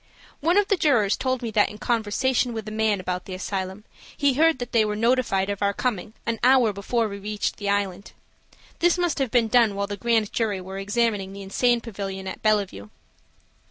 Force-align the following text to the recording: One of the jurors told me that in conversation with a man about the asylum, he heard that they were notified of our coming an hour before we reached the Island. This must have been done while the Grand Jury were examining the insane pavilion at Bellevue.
One 0.39 0.57
of 0.57 0.67
the 0.67 0.77
jurors 0.77 1.15
told 1.15 1.43
me 1.43 1.51
that 1.51 1.69
in 1.69 1.77
conversation 1.77 2.53
with 2.53 2.67
a 2.67 2.71
man 2.71 2.99
about 2.99 3.25
the 3.25 3.35
asylum, 3.35 3.83
he 4.17 4.33
heard 4.33 4.57
that 4.57 4.71
they 4.71 4.83
were 4.83 4.95
notified 4.95 5.47
of 5.47 5.61
our 5.61 5.75
coming 5.75 6.13
an 6.25 6.39
hour 6.41 6.73
before 6.73 7.07
we 7.07 7.19
reached 7.19 7.57
the 7.57 7.69
Island. 7.69 8.11
This 8.79 8.97
must 8.97 9.19
have 9.19 9.29
been 9.29 9.47
done 9.47 9.75
while 9.75 9.85
the 9.85 9.97
Grand 9.97 10.33
Jury 10.33 10.59
were 10.59 10.79
examining 10.79 11.33
the 11.33 11.43
insane 11.43 11.81
pavilion 11.81 12.27
at 12.27 12.41
Bellevue. 12.41 12.89